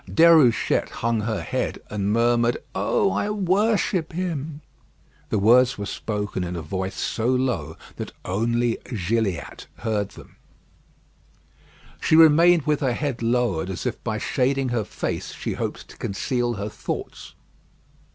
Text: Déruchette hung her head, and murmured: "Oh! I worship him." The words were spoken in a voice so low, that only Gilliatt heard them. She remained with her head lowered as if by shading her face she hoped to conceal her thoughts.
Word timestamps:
Déruchette 0.07 0.89
hung 0.89 1.19
her 1.25 1.41
head, 1.43 1.77
and 1.91 2.11
murmured: 2.11 2.57
"Oh! 2.73 3.11
I 3.11 3.29
worship 3.29 4.13
him." 4.13 4.61
The 5.29 5.37
words 5.37 5.77
were 5.77 5.85
spoken 5.85 6.43
in 6.43 6.55
a 6.55 6.63
voice 6.63 6.95
so 6.99 7.27
low, 7.27 7.77
that 7.97 8.11
only 8.25 8.79
Gilliatt 8.85 9.67
heard 9.75 10.09
them. 10.09 10.37
She 12.01 12.15
remained 12.15 12.63
with 12.63 12.79
her 12.79 12.93
head 12.93 13.21
lowered 13.21 13.69
as 13.69 13.85
if 13.85 14.03
by 14.03 14.17
shading 14.17 14.69
her 14.69 14.85
face 14.85 15.33
she 15.35 15.53
hoped 15.53 15.87
to 15.89 15.97
conceal 15.97 16.53
her 16.55 16.67
thoughts. 16.69 17.35